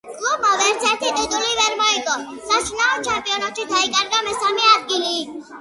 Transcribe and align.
კლუბმა 0.19 0.53
ვერცერთი 0.61 1.11
ტიტული 1.17 1.51
ვერ 1.59 1.75
მოიგო, 1.81 2.15
საშინაო 2.47 2.97
ჩემპიონატში 3.09 3.69
დაიკავა 3.75 4.25
მესამე 4.31 4.69
ადგილი. 4.75 5.17